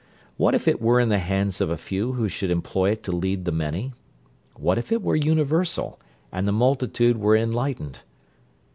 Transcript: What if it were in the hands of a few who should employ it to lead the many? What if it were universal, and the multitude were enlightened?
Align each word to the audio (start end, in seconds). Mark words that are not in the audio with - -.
What 0.35 0.55
if 0.55 0.67
it 0.67 0.81
were 0.81 0.99
in 0.99 1.09
the 1.09 1.19
hands 1.19 1.61
of 1.61 1.69
a 1.69 1.77
few 1.77 2.13
who 2.13 2.27
should 2.27 2.49
employ 2.49 2.89
it 2.93 3.03
to 3.03 3.11
lead 3.11 3.45
the 3.45 3.51
many? 3.51 3.93
What 4.55 4.79
if 4.79 4.91
it 4.91 5.03
were 5.03 5.15
universal, 5.15 5.99
and 6.31 6.47
the 6.47 6.51
multitude 6.51 7.17
were 7.19 7.37
enlightened? 7.37 7.99